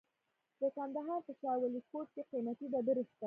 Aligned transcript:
د 0.61 0.63
کندهار 0.75 1.19
په 1.27 1.31
شاه 1.39 1.57
ولیکوټ 1.59 2.07
کې 2.15 2.21
قیمتي 2.31 2.65
ډبرې 2.73 3.03
شته. 3.07 3.17